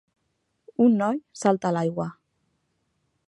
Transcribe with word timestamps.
Un 0.85 0.95
noi 1.01 1.19
salta 1.43 1.71
a 1.71 1.75
l'aigua 1.77 2.09